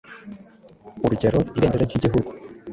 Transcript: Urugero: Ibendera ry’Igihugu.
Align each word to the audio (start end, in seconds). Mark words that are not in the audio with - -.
Urugero: 1.03 1.39
Ibendera 1.57 1.83
ry’Igihugu. 1.87 2.29